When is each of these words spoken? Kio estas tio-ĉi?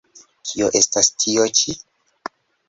Kio 0.51 0.69
estas 0.79 1.09
tio-ĉi? 1.25 1.77